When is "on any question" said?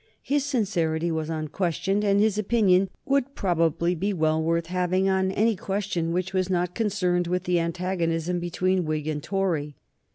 5.07-6.11